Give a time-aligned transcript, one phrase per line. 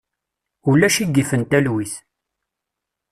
[0.69, 1.93] Ulac i yifen talwit.